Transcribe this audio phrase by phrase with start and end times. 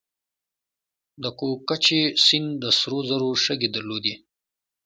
[1.21, 4.15] د کوکچې سیند د سرو زرو شګې درلودې